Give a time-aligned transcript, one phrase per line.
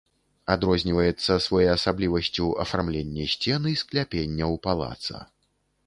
[0.53, 5.17] Адрозніваецца своеасаблівасцю афармленне сцен і скляпенняў палаца.